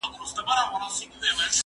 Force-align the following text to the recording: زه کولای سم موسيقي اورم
زه 0.03 0.07
کولای 0.45 0.65
سم 0.71 0.71
موسيقي 0.73 1.29
اورم 1.31 1.57